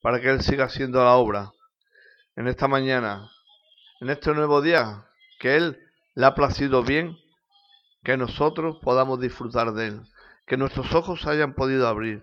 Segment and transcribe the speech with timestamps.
[0.00, 1.50] para que Él siga haciendo la obra
[2.36, 3.28] en esta mañana,
[4.00, 5.06] en este nuevo día,
[5.40, 5.78] que Él
[6.14, 7.16] le ha placido bien,
[8.02, 10.02] que nosotros podamos disfrutar de Él
[10.48, 12.22] que nuestros ojos hayan podido abrir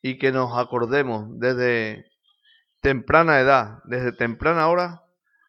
[0.00, 2.10] y que nos acordemos desde
[2.80, 5.02] temprana edad, desde temprana hora,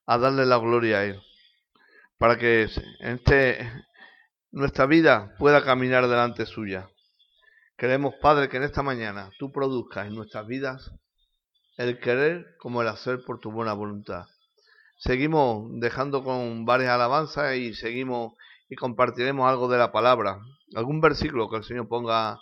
[0.05, 1.21] a darle la gloria a Él,
[2.17, 2.67] para que
[2.99, 3.71] este,
[4.51, 6.89] nuestra vida pueda caminar delante suya.
[7.77, 10.91] Queremos, Padre, que en esta mañana tú produzcas en nuestras vidas
[11.77, 14.25] el querer como el hacer por tu buena voluntad.
[14.97, 18.33] Seguimos dejando con varias alabanzas y seguimos
[18.69, 20.39] y compartiremos algo de la palabra
[20.75, 22.39] algún versículo que el Señor ponga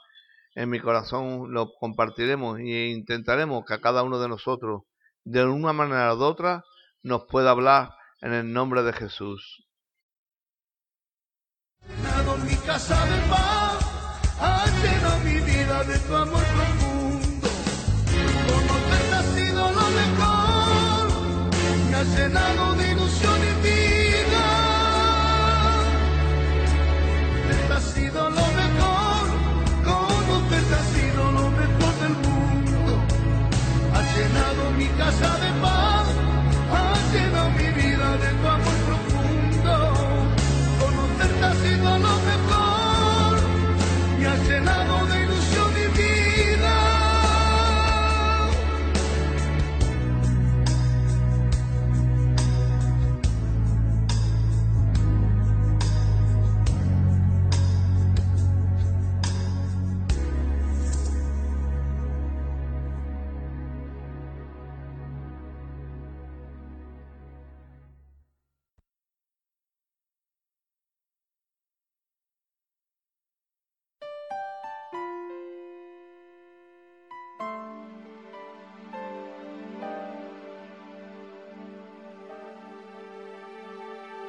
[0.55, 4.83] en mi corazón, lo compartiremos e intentaremos que a cada uno de nosotros,
[5.23, 6.63] de una manera u otra,
[7.03, 9.63] nos pueda hablar en el nombre de Jesús.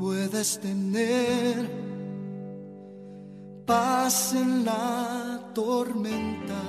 [0.00, 1.70] puedes tener
[3.66, 6.62] paz en la tormenta.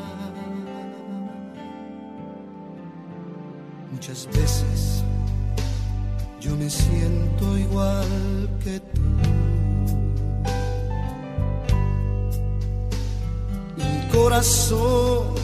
[3.90, 5.02] Muchas veces
[6.42, 9.02] yo me siento igual que tú.
[13.78, 15.36] Mi corazón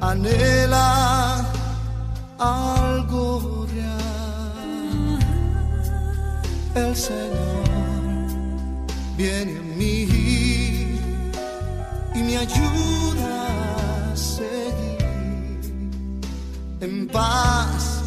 [0.00, 1.44] anhela
[2.38, 3.53] algo
[6.74, 7.64] el Señor
[9.16, 10.08] viene a mí
[12.14, 14.98] y me ayuda a seguir
[16.80, 18.02] en paz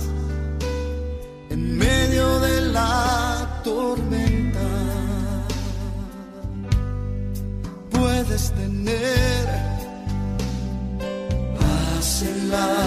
[1.49, 4.59] en medio de la tormenta.
[7.91, 9.47] Puedes tener
[11.57, 12.86] paz en la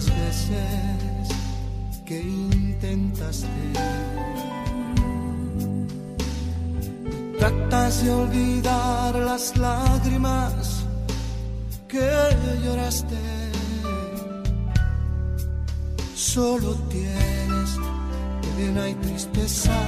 [0.00, 1.28] Las veces
[2.06, 3.46] que intentaste
[7.38, 10.84] Tratas de olvidar las lágrimas
[11.88, 12.08] que
[12.64, 13.16] lloraste.
[16.14, 17.70] Solo tienes
[18.56, 19.80] pena y tristeza,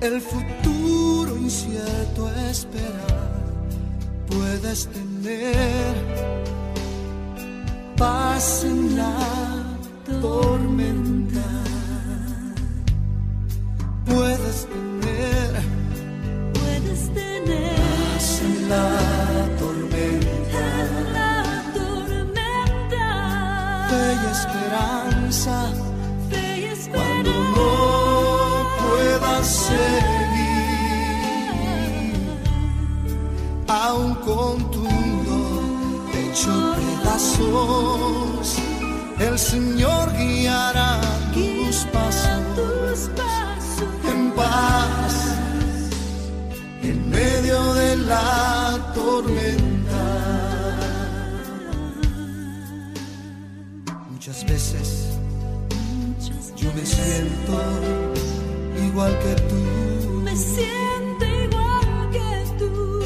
[0.00, 3.30] el futuro incierto esperar.
[4.28, 6.33] Puedes tener
[8.04, 9.16] paz en la
[10.20, 11.46] tormenta.
[14.10, 15.50] Puedes tener
[16.58, 18.88] Puedes tener paz en la
[19.62, 20.64] tormenta.
[21.18, 21.32] la
[21.78, 23.08] tormenta,
[23.90, 25.56] Fe y esperanza
[26.30, 27.54] fe y cuando esperanza.
[27.56, 27.72] no
[28.82, 30.54] puedas seguir,
[33.84, 34.73] aun con
[39.18, 41.00] el Señor guiará
[41.32, 45.14] tus pasos tus pasos en paz,
[46.82, 50.04] en medio de la tormenta.
[54.10, 55.18] Muchas veces
[56.56, 57.54] yo me siento
[58.86, 63.02] igual que tú me siento igual que tú.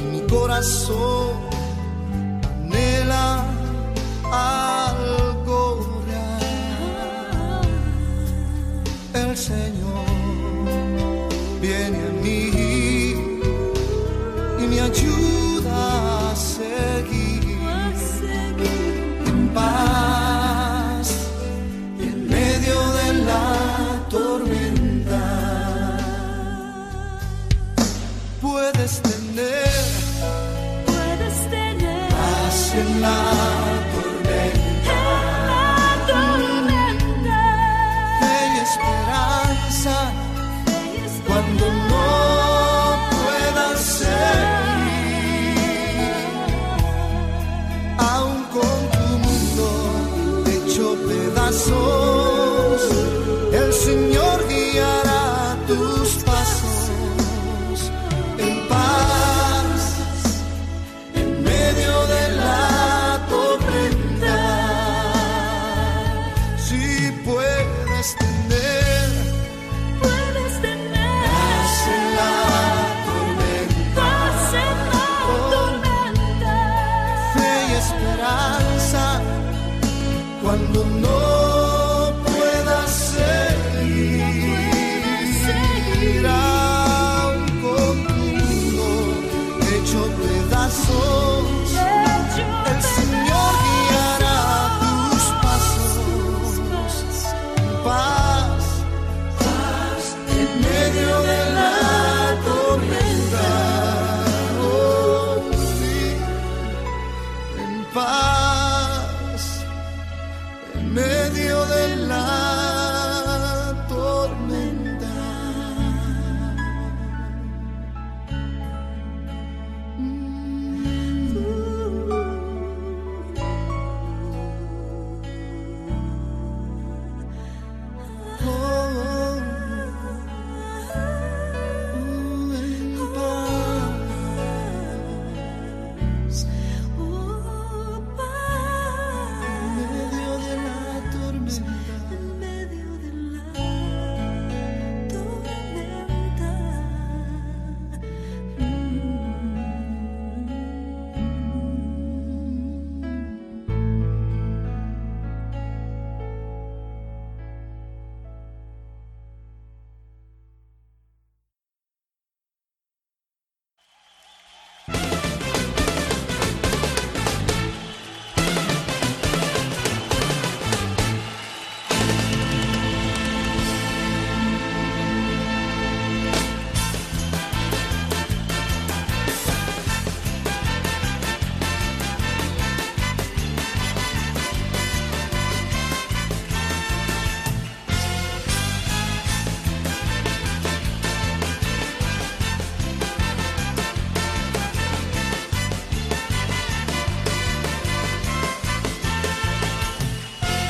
[0.00, 1.45] y mi corazón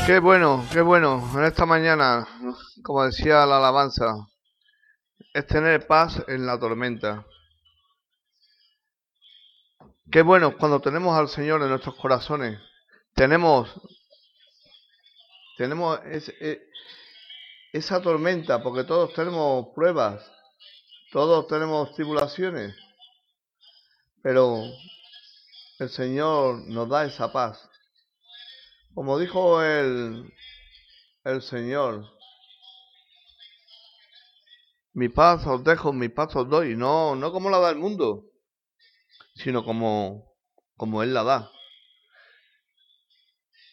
[0.06, 1.20] Qué bueno, qué bueno.
[1.34, 2.28] En esta mañana,
[2.84, 4.14] como decía la alabanza,
[5.34, 7.26] es tener paz en la tormenta.
[10.08, 12.60] Qué bueno cuando tenemos al Señor en nuestros corazones.
[13.14, 13.68] Tenemos,
[15.58, 16.62] tenemos e-
[17.72, 20.24] esa tormenta, porque todos tenemos pruebas,
[21.10, 22.76] todos tenemos tribulaciones,
[24.22, 24.62] pero
[25.80, 27.68] el Señor nos da esa paz.
[28.96, 30.32] Como dijo el,
[31.22, 32.06] el Señor,
[34.94, 38.24] mi paz os dejo, mi paz os doy, no, no como la da el mundo,
[39.34, 40.32] sino como,
[40.78, 41.50] como Él la da.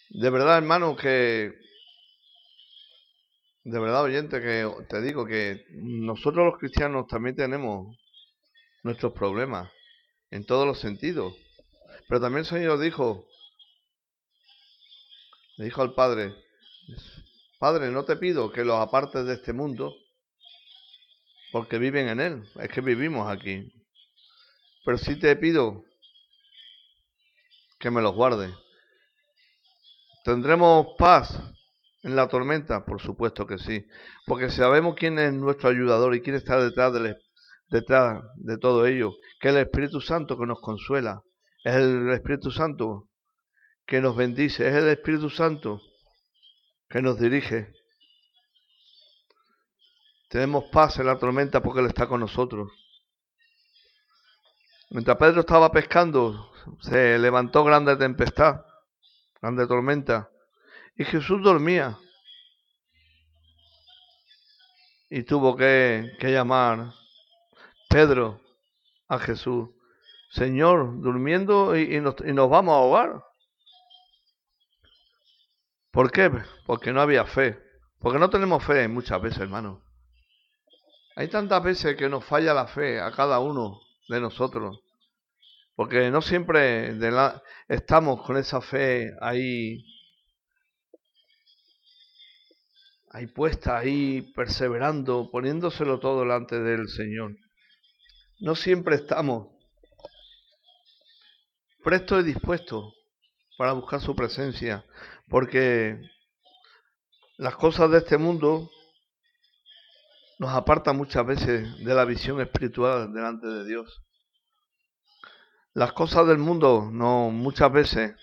[0.09, 1.53] De verdad, hermano, que,
[3.63, 7.97] de verdad, oyente, que te digo que nosotros los cristianos también tenemos
[8.83, 9.71] nuestros problemas
[10.31, 11.33] en todos los sentidos.
[12.09, 13.25] Pero también el Señor dijo,
[15.57, 16.33] le dijo al Padre,
[17.59, 19.93] Padre, no te pido que los apartes de este mundo,
[21.51, 23.71] porque viven en él, es que vivimos aquí.
[24.83, 25.83] Pero sí te pido
[27.79, 28.53] que me los guardes.
[30.23, 31.39] ¿Tendremos paz
[32.01, 32.85] en la tormenta?
[32.85, 33.85] Por supuesto que sí,
[34.25, 36.91] porque sabemos quién es nuestro ayudador y quién está detrás,
[37.69, 41.21] detrás de todo ello, que es el Espíritu Santo que nos consuela,
[41.63, 43.09] es el Espíritu Santo
[43.85, 45.81] que nos bendice, es el Espíritu Santo
[46.89, 47.73] que nos dirige.
[50.29, 52.71] Tenemos paz en la tormenta porque Él está con nosotros.
[54.89, 58.61] Mientras Pedro estaba pescando, se levantó grande tempestad,
[59.41, 60.29] grande tormenta,
[60.95, 61.97] y Jesús dormía.
[65.09, 66.93] Y tuvo que, llamar
[67.89, 68.39] Pedro
[69.07, 69.69] a Jesús.
[70.31, 73.23] Señor, durmiendo y, y nos, y nos vamos a ahogar.
[75.93, 76.29] ¿Por qué?
[76.65, 77.57] Porque no había fe.
[77.99, 79.81] Porque no tenemos fe muchas veces, hermano.
[81.15, 84.79] Hay tantas veces que nos falla la fe a cada uno de nosotros.
[85.75, 89.85] Porque no siempre la- estamos con esa fe ahí,
[93.11, 97.35] ahí puesta, ahí perseverando, poniéndoselo todo delante del Señor.
[98.39, 99.47] No siempre estamos
[101.83, 102.93] prestos y dispuestos
[103.57, 104.83] para buscar su presencia,
[105.33, 105.99] porque
[107.37, 108.69] las cosas de este mundo
[110.37, 114.03] nos apartan muchas veces de la visión espiritual delante de Dios.
[115.73, 118.13] Las cosas del mundo no muchas veces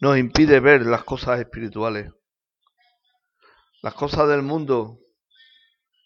[0.00, 2.12] nos impide ver las cosas espirituales.
[3.80, 4.98] Las cosas del mundo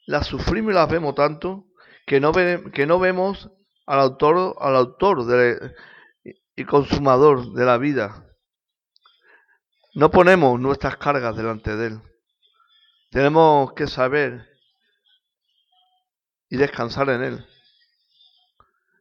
[0.04, 1.64] las sufrimos y las vemos tanto
[2.06, 3.50] que no, que no vemos
[3.86, 5.70] al autor, al autor
[6.54, 8.26] y consumador de la vida.
[9.96, 12.00] No ponemos nuestras cargas delante de Él.
[13.10, 14.46] Tenemos que saber
[16.50, 17.46] y descansar en Él.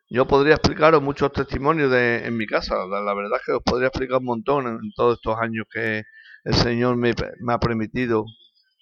[0.09, 2.85] Yo podría explicaros muchos testimonios de, en mi casa.
[2.85, 6.03] La, la verdad es que os podría explicar un montón en, todos estos años que
[6.45, 8.23] el Señor me, me ha permitido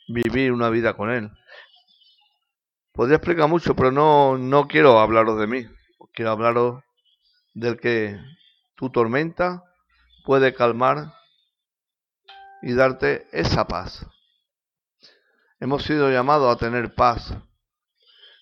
[0.08, 1.32] vivir una vida con Él.
[2.92, 5.66] Podría explicar mucho, pero no, no quiero hablaros de mí.
[6.14, 6.84] Quiero hablaros
[7.56, 8.20] del que
[8.76, 9.64] tu tormenta
[10.24, 11.12] puede calmar
[12.64, 14.06] y darte esa paz.
[15.60, 17.36] Hemos sido llamados a tener paz.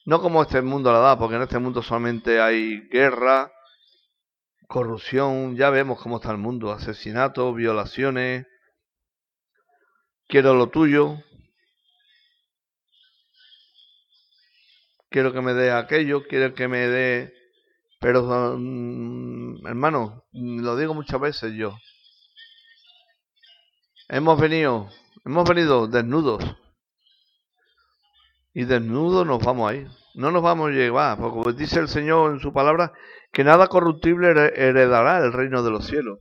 [0.05, 3.51] No como este mundo la da, porque en este mundo solamente hay guerra,
[4.67, 8.45] corrupción, ya vemos cómo está el mundo, asesinatos, violaciones.
[10.27, 11.17] Quiero lo tuyo.
[15.09, 17.33] Quiero que me dé aquello, quiero que me dé...
[17.99, 21.75] Pero, mm, hermano, lo digo muchas veces yo.
[24.13, 24.89] Hemos venido,
[25.23, 26.43] hemos venido desnudos.
[28.53, 29.89] Y desnudos nos vamos a ir.
[30.15, 32.91] No nos vamos a llevar, porque dice el Señor en su palabra,
[33.31, 36.19] que nada corruptible here- heredará el reino de los cielos.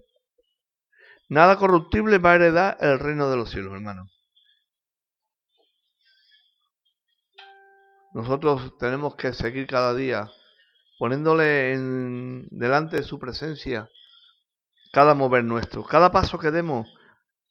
[1.29, 4.09] Nada corruptible va a heredar el reino de los cielos, hermano.
[8.15, 10.31] Nosotros tenemos que seguir cada día
[11.01, 13.89] poniéndole en, delante de su presencia
[14.93, 16.87] cada mover nuestro, cada paso que demos,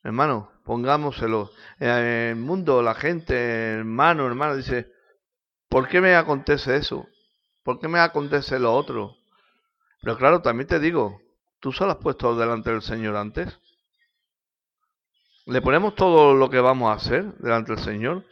[0.03, 1.51] hermano, pongámoselo.
[1.79, 3.35] Eh, el mundo, la gente,
[3.73, 4.91] hermano, hermano, dice,
[5.69, 7.07] ¿por qué me acontece eso?
[7.63, 9.15] ¿Por qué me acontece lo otro?
[10.01, 11.21] Pero claro, también te digo,
[11.59, 13.59] ¿tú se lo has puesto delante del Señor antes?
[15.45, 18.25] ¿Le ponemos todo lo que vamos a hacer delante del Señor?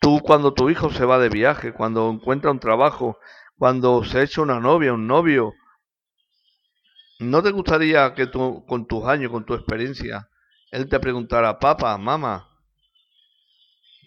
[0.00, 3.18] Tú cuando tu hijo se va de viaje, cuando encuentra un trabajo,
[3.58, 5.52] cuando se echa una novia, un novio,
[7.20, 10.28] ¿no te gustaría que tú con tus años, con tu experiencia,
[10.70, 12.48] Él te preguntará, papá, mamá,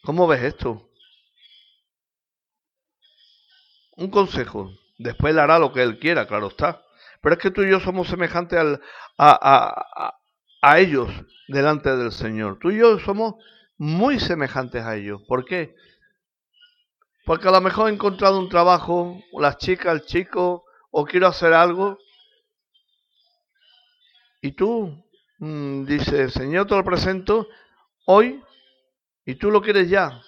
[0.03, 0.89] ¿cómo ves esto?
[3.95, 4.71] Un consejo.
[4.97, 6.83] Después él hará lo que él quiera, claro está.
[7.21, 8.81] Pero es que tú y yo somos semejantes al,
[9.17, 10.15] a, a,
[10.61, 11.09] a ellos
[11.47, 12.57] delante del Señor.
[12.59, 13.35] Tú y yo somos
[13.77, 15.21] muy semejantes a ellos.
[15.27, 15.75] ¿Por qué?
[17.25, 21.53] Porque a lo mejor he encontrado un trabajo, las chicas, el chico, o quiero hacer
[21.53, 21.99] algo.
[24.43, 24.93] Y tú
[25.39, 27.47] mm, dices, Señor, te lo presento
[28.05, 28.43] hoy
[29.25, 30.21] y tú lo quieres ya.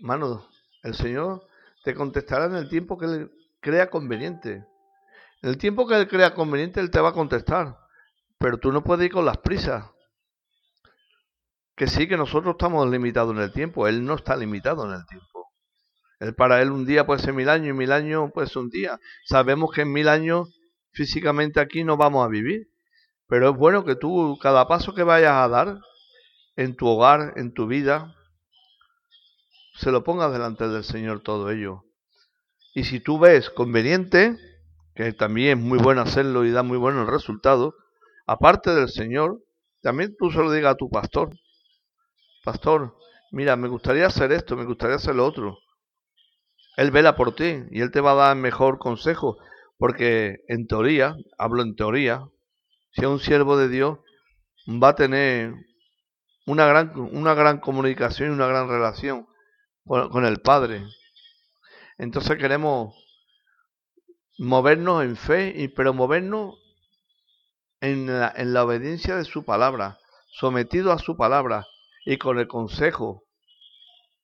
[0.00, 0.48] Mano,
[0.84, 1.48] el Señor
[1.82, 4.64] te contestará en el tiempo que Él crea conveniente.
[5.42, 7.76] En el tiempo que Él crea conveniente, Él te va a contestar.
[8.38, 9.90] Pero tú no puedes ir con las prisas.
[11.74, 13.88] Que sí, que nosotros estamos limitados en el tiempo.
[13.88, 15.50] Él no está limitado en el tiempo.
[16.20, 18.70] Él, para Él un día puede ser mil años y mil años puede ser un
[18.70, 19.00] día.
[19.24, 20.56] Sabemos que en mil años
[20.92, 22.68] físicamente aquí no vamos a vivir.
[23.28, 25.80] Pero es bueno que tú, cada paso que vayas a dar
[26.56, 28.14] en tu hogar, en tu vida,
[29.74, 31.84] se lo pongas delante del Señor todo ello.
[32.74, 34.36] Y si tú ves conveniente,
[34.94, 37.74] que también es muy bueno hacerlo y da muy buenos resultados,
[38.26, 39.40] aparte del Señor,
[39.82, 41.30] también tú se lo digas a tu pastor.
[42.44, 42.96] Pastor,
[43.32, 45.58] mira, me gustaría hacer esto, me gustaría hacer lo otro.
[46.76, 49.36] Él vela por ti y él te va a dar mejor consejo,
[49.78, 52.28] porque en teoría, hablo en teoría,
[52.96, 53.98] si es un siervo de Dios,
[54.66, 55.54] va a tener
[56.46, 59.26] una gran, una gran comunicación y una gran relación
[59.84, 60.82] con, el Padre.
[61.98, 62.94] Entonces queremos
[64.38, 66.54] movernos en fe, pero movernos
[67.82, 71.66] en la, en la obediencia de su palabra, sometido a su palabra
[72.06, 73.24] y con el consejo,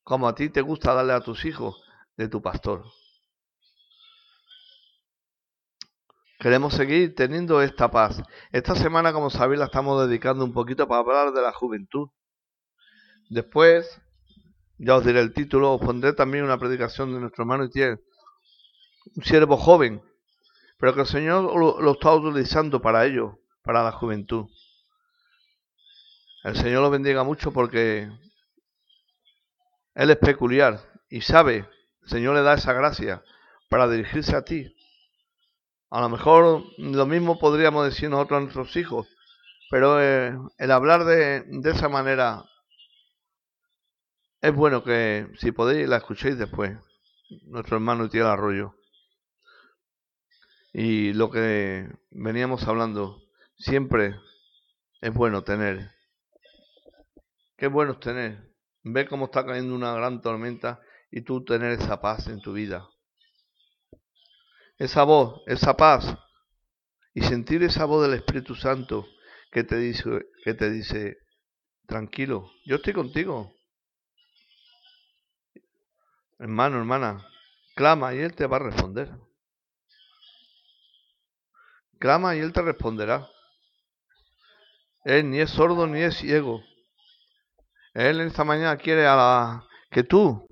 [0.02, 1.76] como a ti te gusta darle a tus hijos,
[2.16, 2.84] de tu pastor.
[6.42, 8.20] Queremos seguir teniendo esta paz.
[8.50, 12.08] Esta semana, como sabéis, la estamos dedicando un poquito para hablar de la juventud.
[13.30, 14.02] Después,
[14.76, 18.00] ya os diré el título, os pondré también una predicación de nuestro hermano Itiel,
[19.14, 20.02] un siervo joven,
[20.78, 24.46] pero que el Señor lo, lo está utilizando para ello, para la juventud.
[26.42, 28.10] El Señor lo bendiga mucho porque
[29.94, 31.68] Él es peculiar y sabe,
[32.02, 33.22] el Señor le da esa gracia
[33.68, 34.74] para dirigirse a ti.
[35.92, 39.06] A lo mejor lo mismo podríamos decir nosotros a nuestros hijos,
[39.70, 42.46] pero eh, el hablar de, esa manera
[44.40, 46.78] es bueno que si podéis la escuchéis después,
[47.42, 48.74] nuestro hermano Itiel Arroyo.
[50.72, 53.20] Y lo que veníamos hablando,
[53.58, 54.16] siempre
[55.02, 55.90] es bueno tener.
[57.58, 58.50] Qué bueno es tener.
[58.82, 62.88] Ver cómo está cayendo una gran tormenta y tú tener esa paz en tu vida.
[64.78, 66.16] Esa voz, esa paz.
[67.14, 69.06] Y sentir esa voz del Espíritu Santo
[69.50, 71.18] que te dice, que te dice
[71.86, 73.54] tranquilo, yo estoy contigo.
[76.38, 77.26] Hermano, hermana,
[77.76, 79.10] clama y Él te va a responder.
[81.98, 83.28] Clama y Él te responderá.
[85.04, 86.62] Él ni es sordo ni es ciego.
[87.94, 90.48] Él esta mañana quiere a la, que tú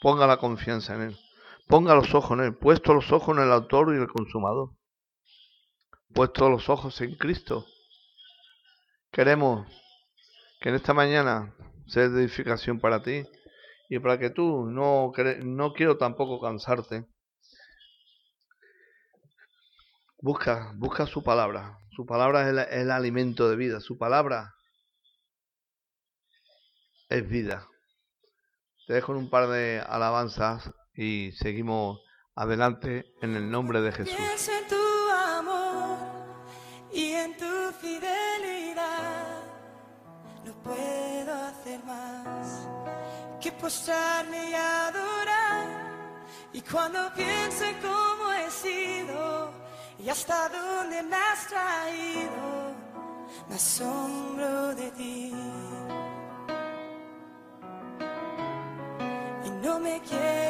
[0.00, 1.18] ponga la confianza en Él.
[1.70, 2.56] Ponga los ojos en Él.
[2.56, 4.70] Puesto los ojos en el autor y el consumador.
[6.12, 7.64] Puesto los ojos en Cristo.
[9.12, 9.68] Queremos
[10.60, 11.54] que en esta mañana
[11.86, 13.22] sea de edificación para ti
[13.88, 15.12] y para que tú no,
[15.44, 17.06] no quiero tampoco cansarte.
[20.20, 21.78] Busca, busca su palabra.
[21.92, 23.78] Su palabra es el, el alimento de vida.
[23.78, 24.56] Su palabra
[27.08, 27.68] es vida.
[28.88, 32.02] Te dejo en un par de alabanzas y seguimos
[32.34, 34.14] adelante en el nombre de Jesús.
[34.14, 35.96] Pienso en tu amor
[36.92, 39.42] y en tu fidelidad.
[40.44, 42.68] No puedo hacer más
[43.40, 45.66] que postrarme y adorar.
[46.52, 49.52] Y cuando pienso en cómo he sido
[49.98, 52.74] y hasta dónde me has traído,
[53.48, 55.32] me asombro de ti.
[59.46, 60.49] Y no me quiero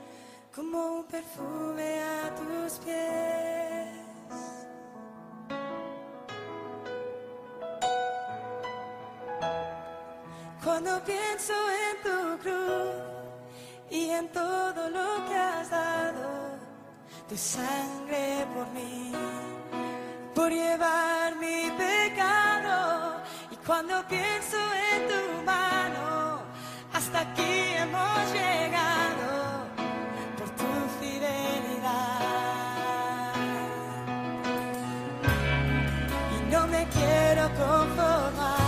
[0.55, 3.87] como un perfume a tus pies.
[10.63, 11.53] Cuando pienso
[11.87, 12.95] en tu cruz
[13.89, 16.57] y en todo lo que has dado,
[17.29, 19.13] tu sangre por mí,
[20.35, 23.21] por llevar mi pecado.
[23.51, 24.57] Y cuando pienso
[24.93, 26.41] en tu mano,
[26.93, 29.50] hasta aquí hemos llegado.
[37.57, 38.61] Conformar.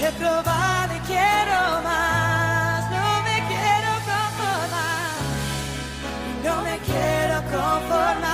[0.00, 5.14] He probado y quiero más, no me quiero conformar,
[6.44, 8.32] no me quiero conformar.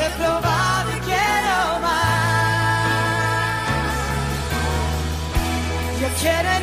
[0.00, 2.08] He probado y quiero más.
[6.00, 6.57] Yo quiero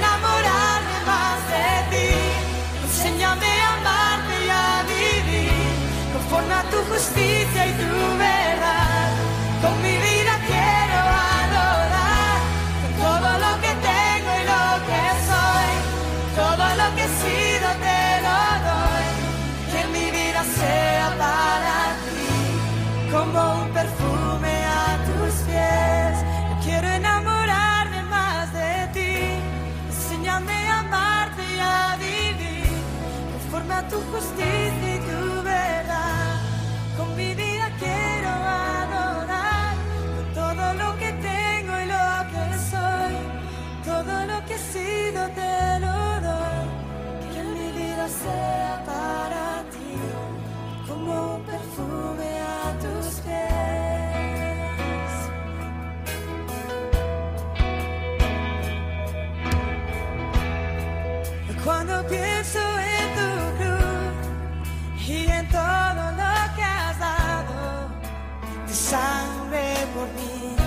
[33.95, 36.35] tu justicia y tu verdad.
[36.97, 38.31] Con mi vida quiero
[38.81, 39.73] adorar,
[40.15, 43.15] con todo lo que tengo y lo que soy,
[43.91, 46.65] todo lo que he sido te lo doy.
[47.33, 49.93] Que mi vida sea para ti,
[50.87, 53.55] como un perfume a tus pies.
[61.63, 62.64] Cuando pienso
[69.95, 70.64] por mí,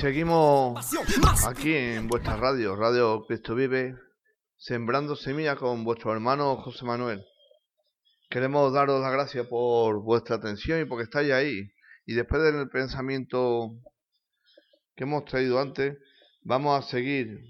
[0.00, 0.78] seguimos
[1.44, 3.96] aquí en vuestra radio, Radio Cristo Vive,
[4.56, 7.24] sembrando semilla con vuestro hermano José Manuel.
[8.30, 11.72] Queremos daros las gracias por vuestra atención y porque estáis ahí.
[12.06, 13.70] Y después del pensamiento
[14.94, 15.98] que hemos traído antes,
[16.42, 17.40] vamos a seguir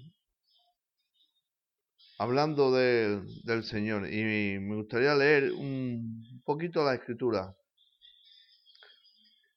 [2.17, 4.11] hablando de- del Señor.
[4.11, 7.53] Y me gustaría leer un poquito la escritura.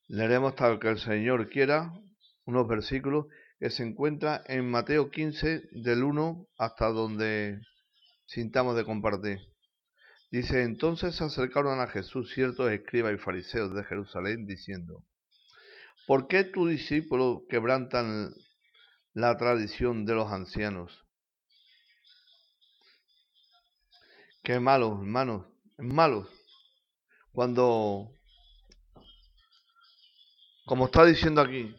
[0.08, 1.90] Leeremos tal que el Señor quiera,
[2.44, 3.26] unos versículos
[3.58, 7.60] que se encuentra en Mateo 15 del 1 hasta donde
[8.26, 9.38] sintamos de compartir.
[10.30, 15.04] Dice, entonces se acercaron a Jesús ciertos escribas y fariseos de Jerusalén diciendo,
[16.06, 18.32] ¿por qué tus discípulos quebrantan
[19.12, 21.04] la tradición de los ancianos?
[24.42, 25.46] Qué malo, hermanos,
[25.78, 26.28] es malo.
[27.32, 28.10] Cuando,
[30.64, 31.74] como está diciendo aquí,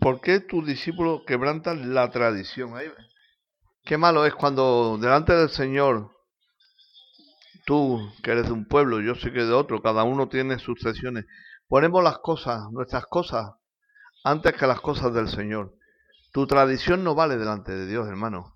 [0.00, 2.76] ¿Por qué tus discípulos quebrantan la tradición?
[2.76, 2.90] Ahí-
[3.84, 6.10] Qué malo es cuando delante del Señor,
[7.66, 10.78] tú que eres de un pueblo, yo sé que de otro, cada uno tiene sus
[10.78, 11.26] tradiciones,
[11.68, 13.52] ponemos las cosas, nuestras cosas,
[14.24, 15.74] antes que las cosas del Señor.
[16.32, 18.54] Tu tradición no vale delante de Dios, hermano.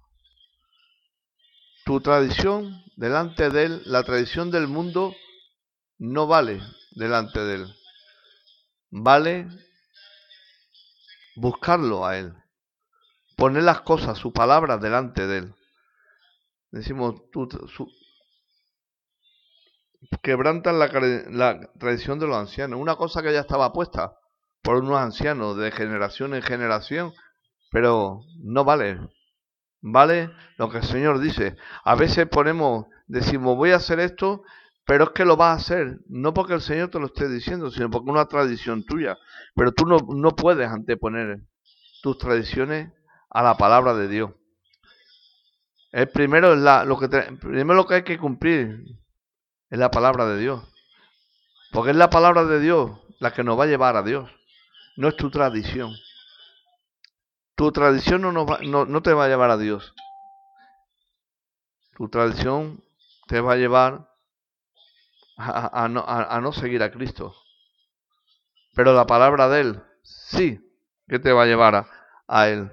[1.85, 5.15] Tu tradición delante de Él, la tradición del mundo,
[5.99, 6.61] no vale
[6.97, 7.75] delante de Él.
[8.91, 9.47] Vale
[11.37, 12.35] buscarlo a Él,
[13.37, 15.55] poner las cosas, su palabra delante de Él.
[16.73, 17.89] Decimos, tú, su-
[20.23, 20.87] quebrantan la,
[21.31, 24.17] la tradición de los ancianos, una cosa que ya estaba puesta
[24.63, 27.13] por unos ancianos de generación en generación,
[27.71, 29.01] pero no vale.
[29.83, 31.57] Vale lo que el Señor dice.
[31.85, 34.43] A veces ponemos, decimos, voy a hacer esto,
[34.87, 37.71] pero es que lo vas a hacer, no porque el Señor te lo esté diciendo,
[37.71, 39.19] sino porque es una tradición tuya.
[39.55, 41.41] Pero tú no, no puedes anteponer
[42.03, 42.93] tus tradiciones
[43.31, 44.31] a la palabra de Dios.
[45.93, 48.85] El primero es la, lo que te- primero lo que hay que cumplir
[49.71, 50.63] es la palabra de Dios.
[51.73, 54.31] Porque es la palabra de Dios la que nos va a llevar a Dios.
[54.97, 55.93] No es tu tradición.
[57.57, 59.93] Tu tradición no, no, no te va a llevar a Dios.
[61.97, 62.85] Tu tradición
[63.27, 64.14] te va a llevar
[65.37, 67.35] a, no, a- no seguir a Cristo.
[68.75, 70.61] Pero la palabra de Él sí
[71.09, 71.87] que te va a llevar
[72.27, 72.71] a, Él.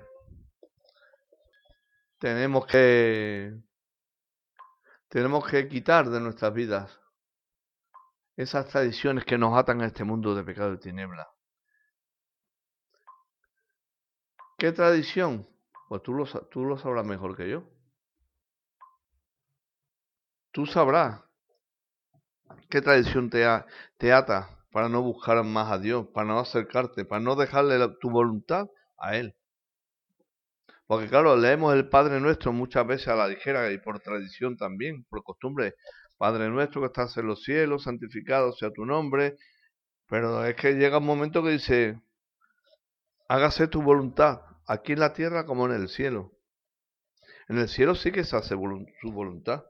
[2.19, 3.53] Tenemos que
[5.09, 6.99] tenemos que quitar de nuestras vidas
[8.37, 11.29] esas tradiciones que nos atan a este mundo de pecado y tiniebla.
[14.57, 15.47] ¿Qué tradición?
[15.89, 17.63] Pues tú lo, tú lo sabrás mejor que yo.
[20.51, 21.21] Tú sabrás
[22.69, 27.35] qué tradición te, ata para no buscar más a Dios, para no acercarte, para no
[27.35, 29.35] dejarle tu voluntad a Él.
[30.87, 35.05] Porque claro, leemos el Padre Nuestro muchas veces a la ligera y por tradición también,
[35.05, 35.75] por costumbre.
[36.17, 39.37] Padre Nuestro que estás en los cielos, santificado sea tu nombre.
[40.07, 42.01] Pero es que llega un momento que dice,
[43.29, 46.33] hágase tu voluntad, aquí en la tierra como en el cielo.
[47.47, 48.55] En el cielo sí que se hace
[49.01, 49.63] su voluntad.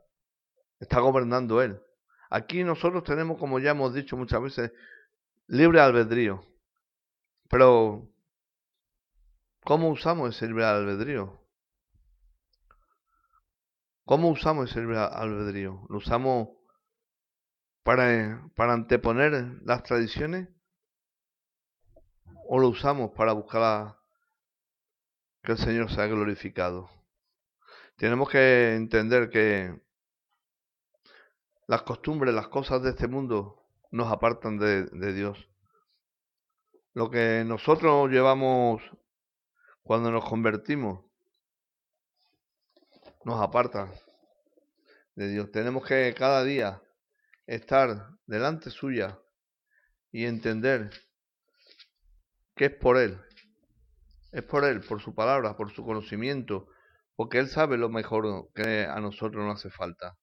[0.79, 1.79] Está gobernando Él.
[2.31, 4.71] Aquí nosotros tenemos, como ya hemos dicho muchas veces,
[5.47, 6.43] libre albedrío.
[7.49, 8.07] Pero,
[9.63, 11.41] ¿cómo usamos ese libre albedrío?
[14.05, 15.85] ¿Cómo usamos ese libre albedrío?
[15.89, 16.49] ¿Lo usamos
[17.83, 20.47] para, para anteponer las tradiciones?
[22.47, 23.97] ¿O lo usamos para buscar a-
[25.43, 26.89] que el Señor sea glorificado?
[27.97, 29.79] Tenemos que entender que
[31.71, 35.47] las costumbres, las cosas de este mundo nos apartan de, de Dios.
[36.93, 38.81] Lo que nosotros llevamos
[39.81, 41.05] cuando nos convertimos
[43.23, 43.89] nos aparta
[45.15, 45.49] de Dios.
[45.53, 46.81] Tenemos que cada día
[47.47, 49.17] estar delante suya
[50.11, 50.89] y entender
[52.53, 53.17] que es por Él.
[54.33, 56.67] Es por Él, por su palabra, por su conocimiento,
[57.15, 60.17] porque Él sabe lo mejor que a nosotros nos hace falta.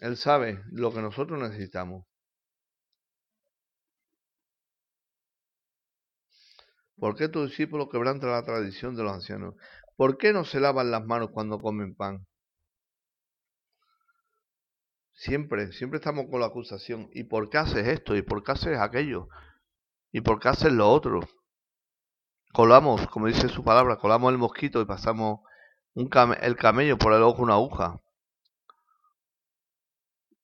[0.00, 2.06] Él sabe lo que nosotros necesitamos.
[6.98, 9.54] ¿Por qué tus discípulos quebrantan la tradición de los ancianos?
[9.96, 12.26] ¿Por qué no se lavan las manos cuando comen pan?
[15.14, 17.08] Siempre, siempre estamos con la acusación.
[17.12, 18.14] ¿Y por qué haces esto?
[18.14, 19.26] ¿Y por qué haces aquello?
[20.12, 21.20] ¿Y por qué haces lo otro?
[22.52, 25.42] Colamos, como dice su palabra, colamos el mosquito y pasamos
[25.94, 28.00] un came- el camello por el ojo una aguja.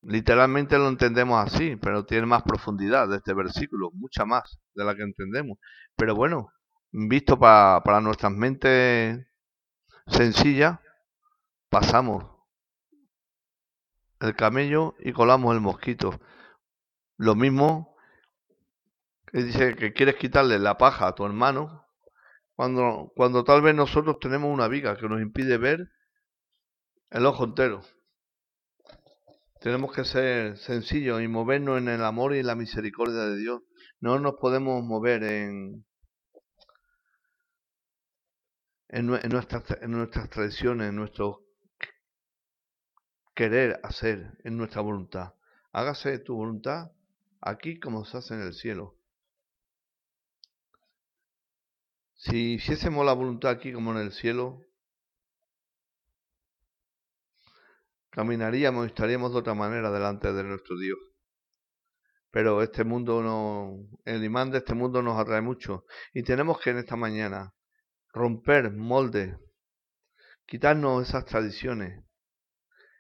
[0.03, 4.95] Literalmente lo entendemos así, pero tiene más profundidad de este versículo, mucha más de la
[4.97, 5.59] que entendemos.
[5.97, 6.53] Pero bueno,
[6.91, 9.25] visto pa- para nuestras mentes
[10.09, 10.81] sencillas,
[11.71, 12.25] pasamos
[14.21, 16.19] el camello y colamos el mosquito.
[17.19, 17.97] Lo mismo
[19.27, 21.89] que dice que quieres quitarle la paja a tu hermano,
[22.57, 25.91] cuando, cuando tal vez nosotros tenemos una viga que nos impide ver
[27.11, 27.81] el ojo entero.
[29.63, 33.63] Tenemos que ser sencillos y movernos en el amor y la misericordia de Dios.
[34.01, 35.85] No nos podemos mover en,
[38.89, 41.45] en, nue- en nuestras, en nuestras tradiciones, en nuestro
[43.37, 45.35] querer hacer, en nuestra voluntad.
[45.73, 46.91] Hágase tu voluntad
[47.41, 48.97] aquí como se hace en el cielo.
[52.17, 54.61] Si hiciésemos la voluntad aquí como en el cielo,
[58.13, 60.99] caminaríamos y estaríamos de otra manera delante de nuestro Dios.
[62.31, 66.71] Pero este mundo no, el imán de este mundo nos atrae mucho y tenemos que
[66.71, 67.53] en esta mañana
[68.13, 69.37] romper moldes,
[70.47, 72.05] quitarnos esas tradiciones,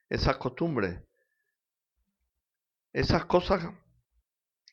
[0.09, 1.03] esas costumbres,
[2.93, 3.65] esas cosas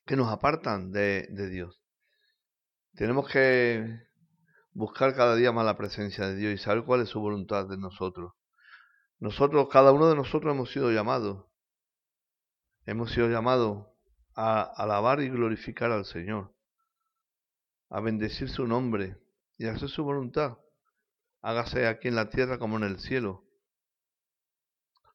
[0.05, 1.81] que nos apartan de, de Dios.
[2.93, 4.07] Tenemos que
[4.71, 7.77] buscar cada día más la presencia de Dios y saber cuál es su voluntad de
[7.77, 8.33] nosotros.
[9.20, 11.45] Nosotros, cada uno de nosotros hemos sido llamados,
[12.86, 13.86] hemos sido llamados
[14.34, 16.55] a alabar y glorificar al Señor,
[17.89, 19.17] a bendecir su nombre
[19.57, 20.57] y hacer su voluntad.
[21.41, 23.43] Hágase aquí en la tierra como en el cielo.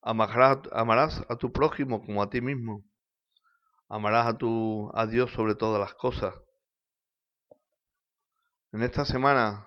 [0.02, 2.84] Amarás, amarás a tu prójimo como a ti mismo.
[3.88, 6.34] Amarás a tu a Dios sobre todas las cosas.
[8.72, 9.66] En esta semana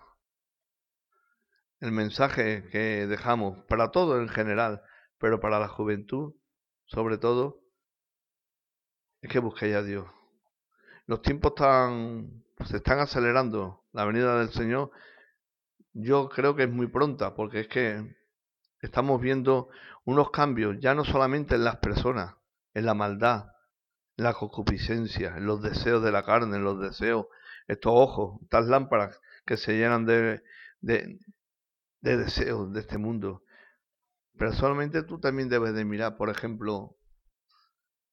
[1.80, 4.82] el mensaje que dejamos para todo en general,
[5.18, 6.34] pero para la juventud,
[6.86, 7.62] sobre todo,
[9.22, 10.08] es que busquéis a Dios.
[11.06, 11.54] Los tiempos
[12.66, 13.84] se están acelerando.
[13.94, 14.92] La venida del Señor,
[15.94, 18.16] yo creo que es muy pronta, porque es que
[18.82, 19.70] estamos viendo
[20.06, 22.36] unos cambios, ya no solamente en las personas,
[22.74, 23.52] en la maldad,
[24.18, 27.28] en la concupiscencia, en los deseos de la carne, en los deseos,
[27.68, 30.42] estos ojos, estas lámparas que se llenan de,
[32.02, 33.44] de deseos de este mundo.
[34.38, 36.98] Pero solamente tú también debes de mirar, por ejemplo,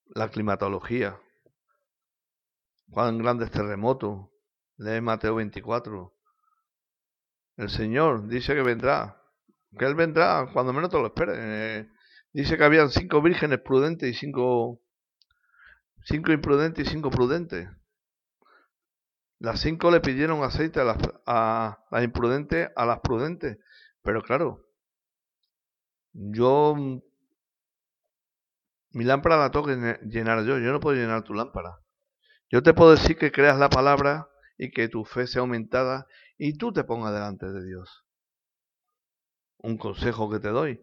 [0.07, 1.19] la climatología.
[2.91, 4.29] Cuán grandes terremotos.
[4.77, 6.13] Lee Mateo 24.
[7.57, 9.21] El Señor dice que vendrá.
[9.79, 11.37] Que Él vendrá cuando menos te lo esperes.
[11.39, 11.89] Eh,
[12.33, 14.81] dice que habían cinco vírgenes prudentes y cinco,
[16.05, 17.69] cinco imprudentes y cinco prudentes.
[19.39, 23.59] Las cinco le pidieron aceite a las, a las imprudentes, a las prudentes.
[24.05, 24.69] Pero claro,
[26.13, 27.01] yo mm,
[28.93, 31.81] mi lámpara la tengo que llenar yo, yo no puedo llenar tu lámpara.
[32.51, 34.29] Yo te puedo decir que creas la palabra
[34.59, 36.07] y que tu fe sea aumentada
[36.39, 38.05] y tú te pongas delante de Dios.
[39.59, 40.81] Un consejo que te doy.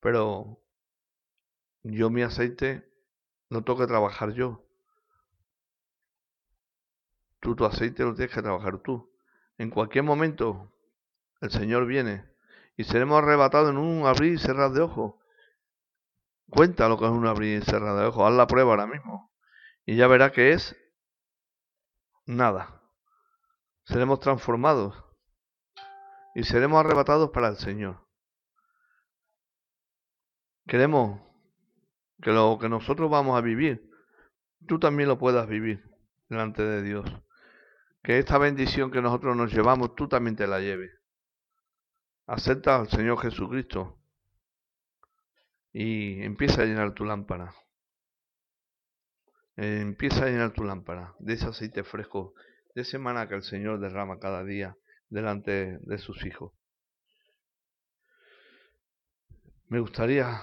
[0.00, 0.60] Pero
[1.84, 2.90] yo mi aceite
[3.48, 4.66] no tengo que trabajar yo.
[7.40, 9.12] Tú tu aceite lo tienes que trabajar tú.
[9.56, 10.72] En cualquier momento
[11.42, 12.24] el Señor viene
[12.76, 15.14] y seremos arrebatados en un abrir y cerrar de ojos.
[16.48, 18.24] Cuenta lo que es un abrir y cerrar de ojos.
[18.24, 19.30] Haz la prueba ahora mismo.
[19.84, 20.76] Y ya verás que es
[22.26, 22.80] nada.
[23.84, 24.94] Seremos transformados
[26.36, 28.06] y seremos arrebatados para el Señor.
[30.68, 31.20] Queremos
[32.22, 33.90] que lo que nosotros vamos a vivir,
[34.68, 35.82] tú también lo puedas vivir
[36.28, 37.04] delante de Dios.
[38.04, 41.01] Que esta bendición que nosotros nos llevamos, tú también te la lleves.
[42.26, 43.98] Acepta al Señor Jesucristo
[45.72, 47.54] y empieza a llenar tu lámpara.
[49.56, 52.34] Eh, empieza a llenar tu lámpara de ese aceite fresco,
[52.74, 54.76] de ese maná que el Señor derrama cada día
[55.08, 56.52] delante de sus hijos.
[59.68, 60.42] Me gustaría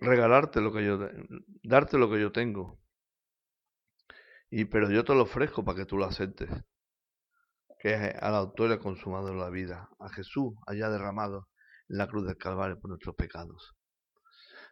[0.00, 0.98] regalarte lo que yo,
[1.62, 2.78] darte lo que yo tengo.
[4.50, 6.48] Y pero yo te lo ofrezco para que tú lo aceptes.
[7.86, 11.46] Que es al autor y al consumador la vida, a Jesús allá derramado
[11.88, 13.76] en la cruz del Calvario por nuestros pecados.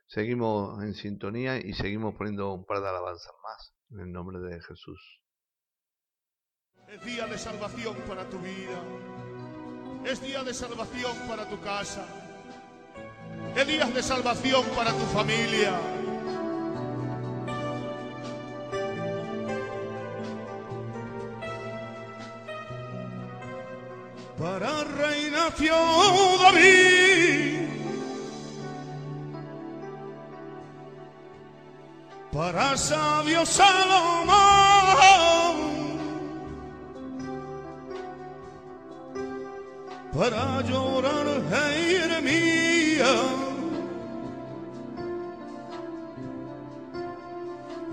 [0.09, 4.61] Seguimos en sintonía y seguimos poniendo un par de alabanzas más en el nombre de
[4.61, 5.21] Jesús.
[6.89, 8.83] Es día de salvación para tu vida.
[10.05, 12.05] Es día de salvación para tu casa.
[13.55, 16.04] Es día de salvación para tu familia.
[24.45, 25.75] Para rey nació
[26.39, 27.67] David,
[32.31, 34.37] para sabio Salomón.
[40.13, 43.09] Para llorar Jeremías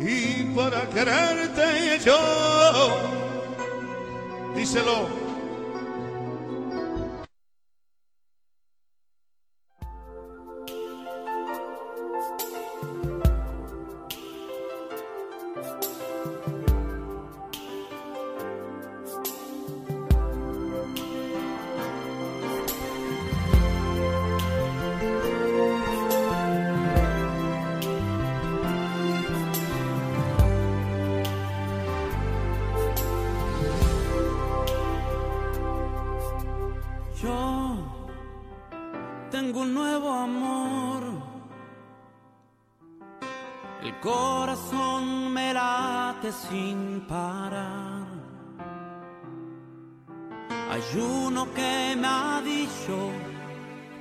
[0.01, 2.19] y para quererte yo.
[4.53, 5.20] Díselo.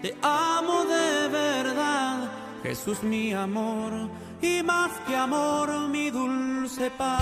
[0.02, 2.30] Te amo de verdad,
[2.62, 3.92] Jesús mi amor,
[4.40, 7.20] y más que amor mi dulce paz.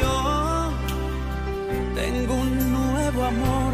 [0.00, 0.70] Yo
[1.94, 3.72] tengo un nuevo amor.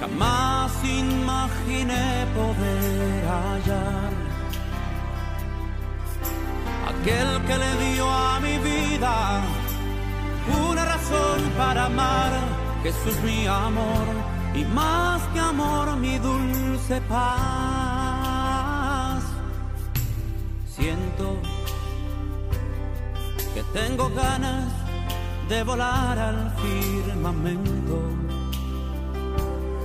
[0.00, 4.12] Jamás imaginé poder hallar
[6.88, 9.42] aquel que le dio a mi vida
[10.68, 12.61] una razón para amar.
[12.82, 14.06] Jesús mi amor
[14.54, 18.42] y más que amor mi dulce paz.
[20.66, 21.36] Siento
[23.54, 24.72] que tengo ganas
[25.48, 28.00] de volar al firmamento,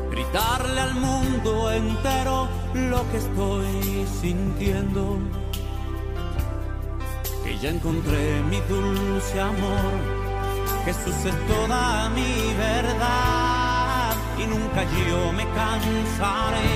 [0.10, 5.20] gritarle al mundo entero lo que estoy sintiendo,
[7.44, 10.17] que ya encontré mi dulce amor,
[10.88, 16.76] Jesús es toda mi verdad y nunca yo me cansaré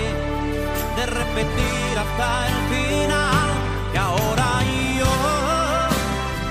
[0.97, 3.49] de repetir hasta el final
[3.93, 4.49] que ahora
[4.99, 5.13] yo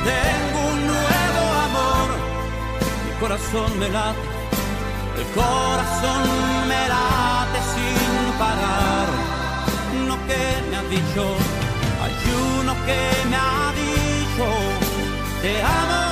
[0.08, 2.08] tengo un nuevo amor.
[3.04, 4.26] Mi corazón me late,
[5.18, 6.22] el corazón
[6.66, 9.08] me late sin parar.
[10.02, 11.24] Uno que me ha dicho,
[12.02, 12.14] hay
[12.58, 14.46] uno que me ha dicho,
[15.42, 16.09] te amo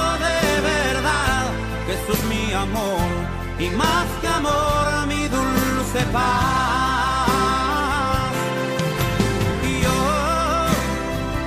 [3.61, 7.29] y más que amor mi dulce paz.
[9.83, 9.99] Yo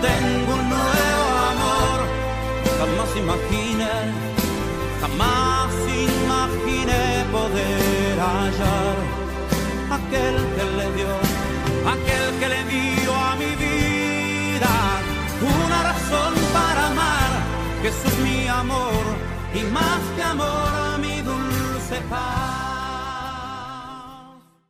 [0.08, 1.98] tengo un nuevo amor,
[2.80, 3.96] jamás imaginé,
[5.02, 5.72] jamás
[6.24, 8.96] imaginé poder hallar
[9.98, 11.14] aquel que le dio,
[11.94, 14.74] aquel que le dio a mi vida
[15.42, 17.32] una razón para amar,
[17.84, 19.04] Jesús mi amor,
[19.54, 21.01] y más que amor mi dulce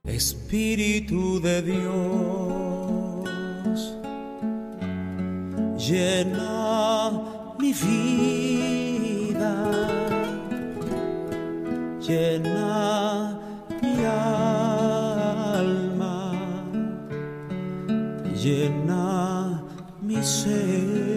[0.03, 2.31] Espíritu de Dios
[5.91, 7.11] llena
[7.59, 9.55] mi vida,
[11.99, 13.39] llena
[13.81, 14.05] mi
[15.55, 16.15] alma,
[18.35, 19.63] llena
[20.01, 21.10] mi ser.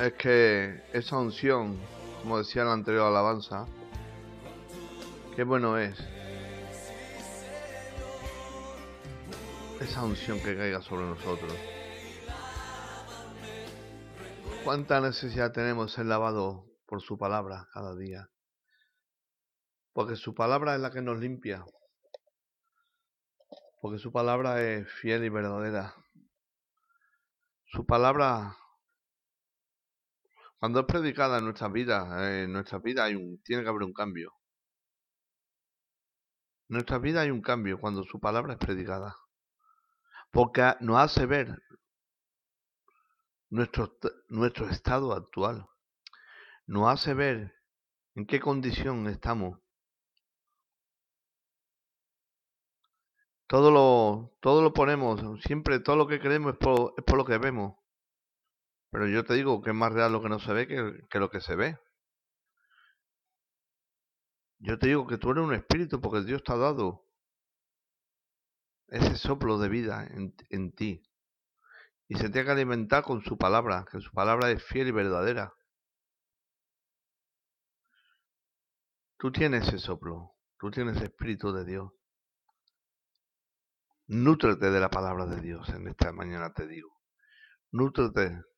[0.00, 1.78] Es que esa unción,
[2.22, 3.66] como decía en la anterior alabanza,
[5.36, 5.98] qué bueno es
[9.80, 11.52] esa unción que caiga sobre nosotros.
[14.64, 18.28] Cuánta necesidad tenemos ser lavado por su palabra cada día.
[19.92, 21.64] Porque su palabra es la que nos limpia.
[23.80, 25.94] Porque su palabra es fiel y verdadera.
[27.64, 28.56] Su palabra,
[30.62, 33.92] cuando es predicada en nuestra vida, en nuestra vida hay un, tiene que haber un
[33.92, 34.32] cambio.
[36.68, 39.16] En nuestra vida hay un cambio cuando su palabra es predicada.
[40.30, 41.60] Porque nos hace ver
[43.50, 43.98] nuestro,
[44.28, 45.66] nuestro estado actual.
[46.66, 47.52] Nos hace ver
[48.14, 49.58] en qué condición estamos.
[53.48, 57.24] Todo lo, todo lo ponemos, siempre todo lo que creemos es por, es por lo
[57.24, 57.81] que vemos.
[58.92, 61.30] Pero yo te digo que es más real lo que no se ve que, lo
[61.30, 61.78] que se ve.
[64.58, 67.08] Yo te digo que tú eres un espíritu porque Dios te ha dado
[68.88, 71.02] ese soplo de vida en, ti.
[72.06, 75.54] Y se tiene que alimentar con su palabra, que su palabra es fiel y verdadera.
[79.16, 81.90] Tú tienes ese soplo, tú tienes espíritu de Dios.
[84.08, 86.90] Nútrete de la palabra de Dios en esta mañana, te digo.
[87.70, 88.51] Nútrete.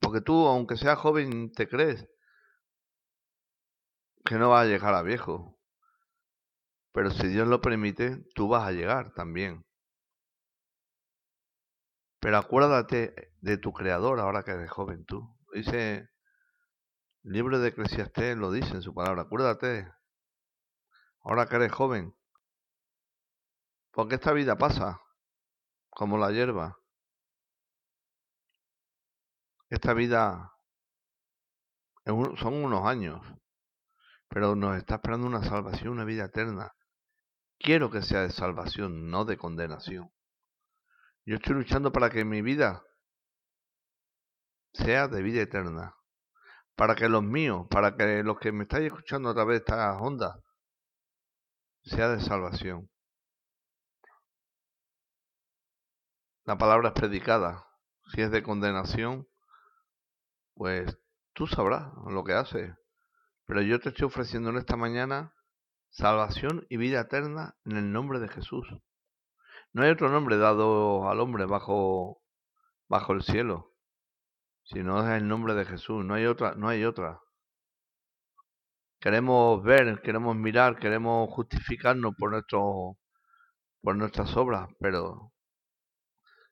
[0.00, 2.08] Porque tú, aunque seas joven, te crees
[4.24, 5.58] que no vas a llegar a viejo.
[6.92, 9.64] Pero si Dios lo permite, tú vas a llegar también.
[12.20, 15.36] Pero acuérdate de tu creador ahora que eres joven tú.
[15.52, 16.08] Dice,
[17.22, 19.22] el libro de Eclesiastés lo dice en su palabra.
[19.22, 19.92] Acuérdate,
[21.22, 22.14] ahora que eres joven.
[23.92, 25.00] Porque esta vida pasa
[25.90, 26.78] como la hierba.
[29.68, 30.52] Esta vida
[32.04, 33.20] son unos años,
[34.28, 36.72] pero nos está esperando una salvación, una vida eterna.
[37.58, 40.12] Quiero que sea de salvación, no de condenación.
[41.24, 42.84] Yo estoy luchando para que mi vida
[44.72, 45.96] sea de vida eterna.
[46.76, 49.96] Para que los míos, para que los que me estáis escuchando a través de estas
[50.00, 50.36] ondas,
[51.82, 52.88] sea de salvación.
[56.44, 57.66] La palabra es predicada.
[58.12, 59.26] Si es de condenación,
[60.56, 60.98] pues
[61.34, 62.74] tú sabrás lo que hace.
[63.44, 65.34] Pero yo te estoy ofreciendo en esta mañana
[65.90, 68.66] salvación y vida eterna en el nombre de Jesús.
[69.72, 72.22] No hay otro nombre dado al hombre bajo,
[72.88, 73.74] bajo el cielo,
[74.64, 76.04] sino es el nombre de Jesús.
[76.04, 77.20] No hay otra, no hay otra.
[78.98, 82.96] Queremos ver, queremos mirar, queremos justificarnos por nuestro,
[83.82, 85.32] por nuestras obras, pero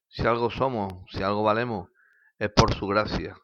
[0.09, 1.89] si algo somos, si algo valemos,
[2.39, 3.35] es por su gracia.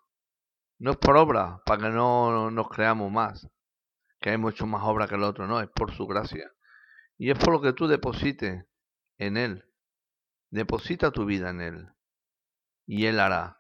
[0.81, 3.47] No es por obra, para que no nos creamos más,
[4.19, 6.51] que hay mucho más obra que el otro, no, es por su gracia.
[7.19, 8.65] Y es por lo que tú deposites
[9.19, 9.65] en Él.
[10.51, 11.89] Deposita tu vida en Él.
[12.87, 13.59] Y Él hará.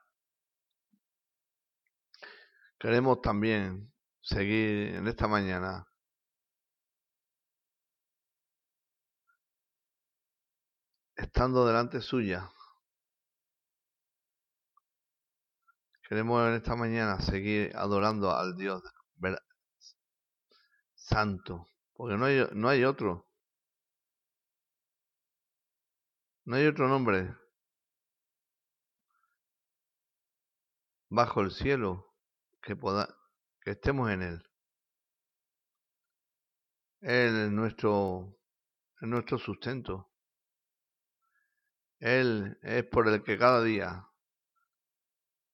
[2.79, 3.93] Queremos también
[4.23, 5.87] seguir en esta mañana
[11.16, 12.51] estando delante suya.
[16.11, 18.83] Queremos en esta mañana seguir adorando al Dios
[20.93, 23.29] santo, porque no hay, no hay otro.
[26.47, 27.33] No hay otro nombre
[31.11, 32.13] bajo el cielo
[32.61, 33.17] que pueda
[33.61, 34.43] que estemos en él.
[37.03, 38.37] Él es nuestro,
[39.01, 40.11] es nuestro sustento.
[42.01, 44.10] Él es por el que cada día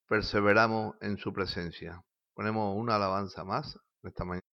[0.09, 2.03] perseveramos en su presencia.
[2.35, 4.47] Ponemos una alabanza más esta mañana.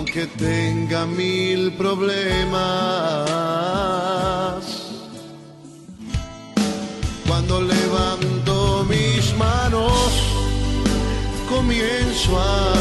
[0.00, 2.50] aunque tenga mil problemas.
[7.26, 10.10] Cuando levanto mis manos,
[11.48, 12.74] comienzo a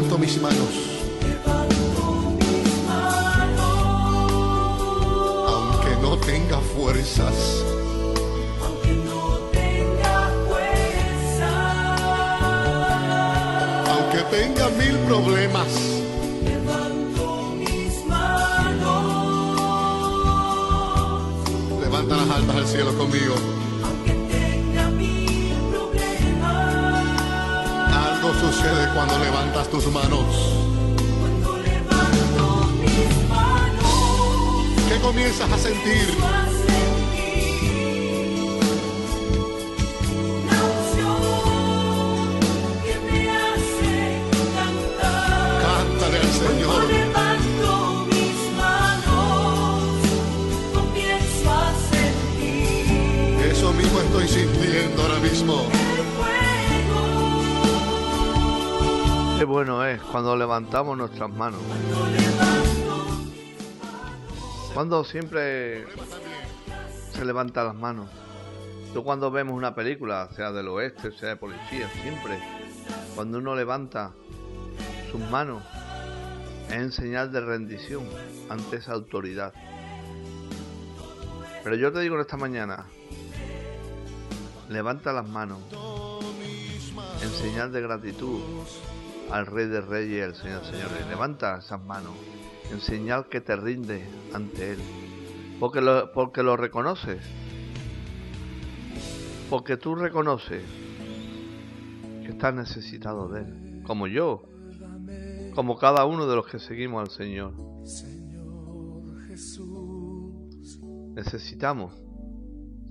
[0.00, 0.74] Levanto mis manos.
[5.46, 7.34] Aunque no tenga fuerzas.
[8.64, 11.50] aunque no tenga fuerza.
[13.92, 15.68] Aunque tenga mil problemas.
[16.44, 19.60] Levanto mis manos,
[21.82, 23.34] Levanta las almas al cielo conmigo.
[28.38, 30.24] Sucede cuando levantas tus manos.
[31.20, 36.08] Cuando levanto mis manos, ¿Qué comienzas a sentir?
[36.22, 37.60] a sentir
[40.42, 42.40] una unción
[42.84, 43.94] que me hace
[44.56, 45.60] cantar.
[45.62, 46.84] Cántale al Cuando Señor.
[46.84, 49.82] levanto mis manos,
[50.72, 51.52] comienzo a
[51.90, 55.68] sentir Eso mismo estoy sintiendo ahora mismo.
[59.40, 61.62] Qué bueno es cuando levantamos nuestras manos.
[64.74, 65.86] Cuando siempre
[67.10, 68.10] se levantan las manos.
[68.92, 72.38] Tú cuando vemos una película, sea del oeste, sea de policía, siempre,
[73.14, 74.12] cuando uno levanta
[75.10, 75.62] sus manos,
[76.68, 78.04] es en señal de rendición
[78.50, 79.54] ante esa autoridad.
[81.64, 82.84] Pero yo te digo en esta mañana,
[84.68, 85.60] levanta las manos
[87.22, 88.42] en señal de gratitud
[89.32, 91.06] al Rey de Reyes y al Señor Señores.
[91.08, 92.12] Levanta esas manos
[92.70, 94.78] en señal que te rinde ante Él.
[95.58, 97.20] Porque lo, porque lo reconoces.
[99.48, 100.62] Porque tú reconoces
[102.22, 103.82] que estás necesitado de Él.
[103.84, 104.42] Como yo.
[105.54, 107.54] Como cada uno de los que seguimos al Señor.
[107.84, 110.80] Señor Jesús,
[111.14, 111.92] Necesitamos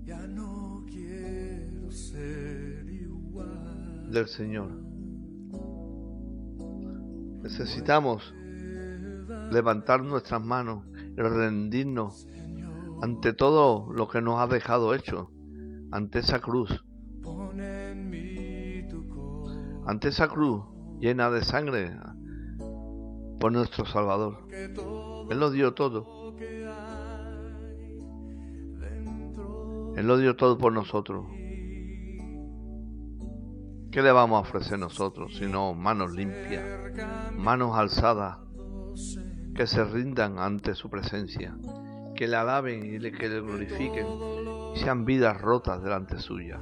[0.04, 4.12] ya no quiero ser igual.
[4.12, 4.89] del Señor.
[7.42, 8.34] Necesitamos
[9.52, 10.86] levantar nuestras manos
[11.18, 12.28] y rendirnos
[13.02, 15.32] ante todo lo que nos ha dejado hecho,
[15.92, 16.84] ante esa cruz,
[19.86, 20.64] ante esa cruz
[21.00, 21.98] llena de sangre
[23.40, 24.48] por nuestro Salvador.
[24.52, 26.36] Él lo dio todo,
[29.96, 31.26] Él lo dio todo por nosotros.
[33.92, 36.64] ¿Qué le vamos a ofrecer nosotros sino manos limpias,
[37.36, 38.38] manos alzadas,
[39.56, 41.58] que se rindan ante su presencia,
[42.16, 44.06] que le alaben y que le glorifiquen
[44.76, 46.62] y sean vidas rotas delante suya?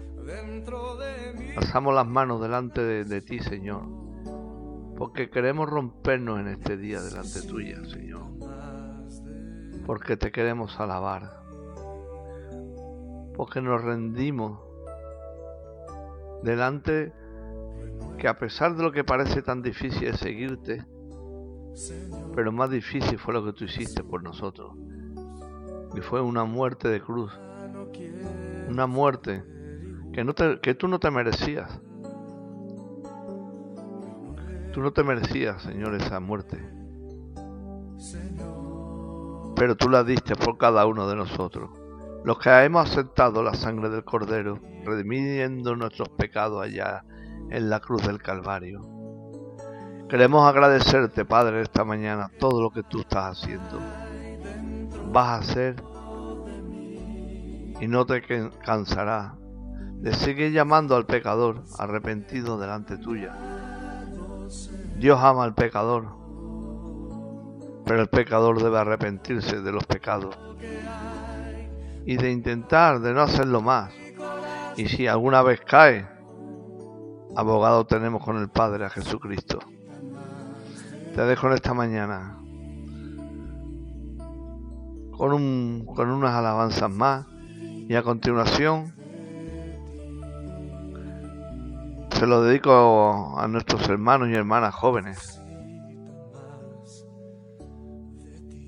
[1.57, 3.84] Alzamos las manos delante de, de ti, Señor,
[4.97, 8.23] porque queremos rompernos en este día delante tuya, Señor,
[9.86, 11.43] porque te queremos alabar,
[13.36, 14.66] porque nos rendimos
[16.43, 17.13] delante
[18.17, 20.85] que a pesar de lo que parece tan difícil es seguirte,
[22.35, 24.73] pero más difícil fue lo que tú hiciste por nosotros.
[25.95, 27.31] Y fue una muerte de cruz,
[28.69, 29.43] una muerte
[30.13, 31.79] que, no que tú no te merecías.
[34.73, 36.57] Tú no te merecías, Señor, esa muerte.
[39.55, 41.71] Pero tú la diste por cada uno de nosotros.
[42.28, 47.05] Los que hemos aceptado la sangre del Cordero, redimiendo nuestros pecados allá
[47.49, 48.82] en la cruz del Calvario.
[50.09, 53.80] Queremos agradecerte, Padre, esta mañana todo lo que tú estás haciendo.
[55.09, 55.75] Vas a hacer
[57.80, 58.21] y no te
[58.61, 59.32] cansarás
[59.93, 63.38] de seguir llamando al pecador arrepentido delante tuya.
[64.97, 66.09] Dios ama al pecador,
[67.86, 70.38] pero el pecador debe arrepentirse de los pecados
[72.08, 73.93] y de intentar de no hacerlo más.
[74.78, 76.08] Y si alguna vez cae,
[77.36, 79.60] abogado tenemos con el Padre a Jesucristo.
[81.14, 82.38] Te dejo en esta mañana
[85.12, 87.26] con, un, con unas alabanzas más
[87.60, 88.93] y a continuación
[92.12, 95.41] se lo dedico a nuestros hermanos y hermanas jóvenes.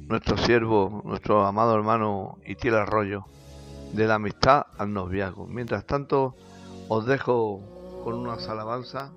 [0.09, 3.25] Nuestro siervo, nuestro amado hermano Itiel Arroyo,
[3.93, 5.45] de la amistad al noviazgo.
[5.45, 6.35] Mientras tanto,
[6.87, 7.61] os dejo
[8.03, 9.11] con unas alabanzas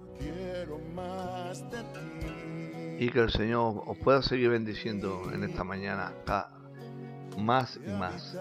[2.99, 6.12] y que el Señor os pueda seguir bendiciendo en esta mañana
[7.38, 8.36] más y más.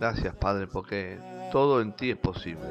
[0.00, 1.18] Gracias, Padre, porque
[1.52, 2.70] todo en ti es posible.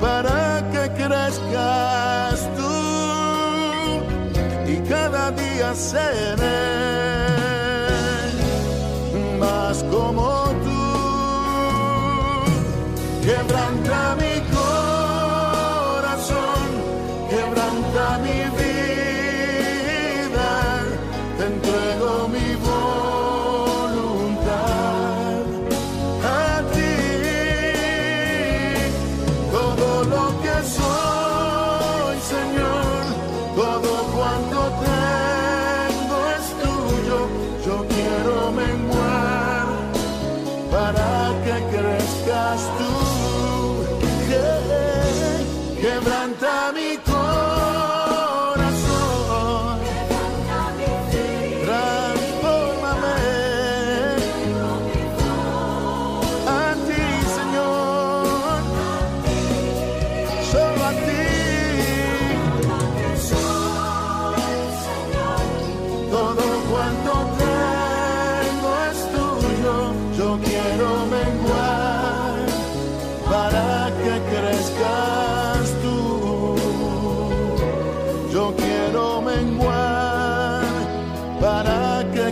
[0.00, 2.73] para que crezcas tú
[4.74, 6.64] y cada día seré
[9.38, 10.82] más como tú.
[13.24, 14.33] Quebranta mi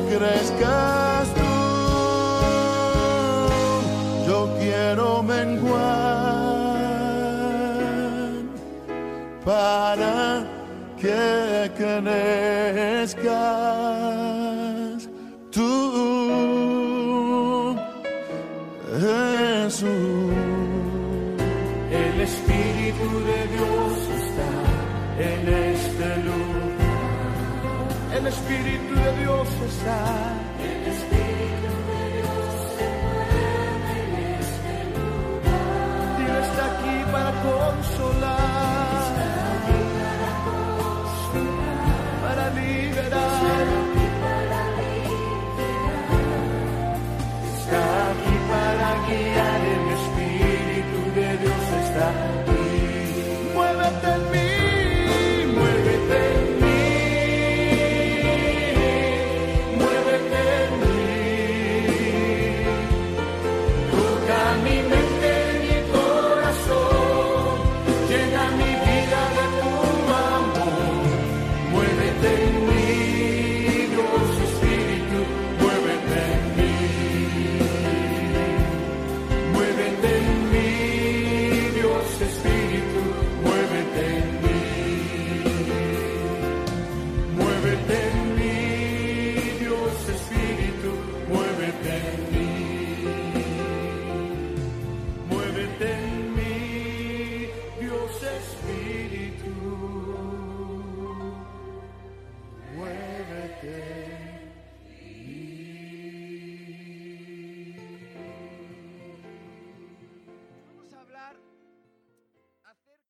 [0.01, 1.53] crezcas tú.
[4.27, 5.73] Yo quiero menguar
[9.45, 10.02] para
[29.83, 30.32] Dios